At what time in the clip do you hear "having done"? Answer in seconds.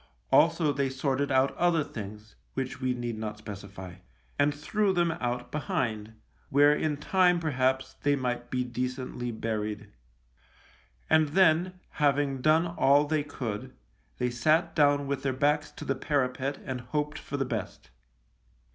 12.01-12.65